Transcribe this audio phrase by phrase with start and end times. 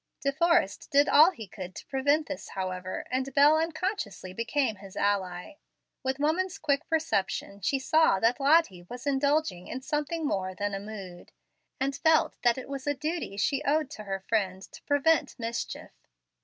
[0.21, 4.97] De Forrest did all he could to prevent this, however, and Bel unconsciously became his
[4.97, 5.57] ally.
[6.01, 10.79] With woman's quick perception, she saw that Lottie was indulging in something more than a
[10.79, 11.31] "mood,"
[11.79, 15.91] and felt that it was a duty she owed to her friend to prevent mischief.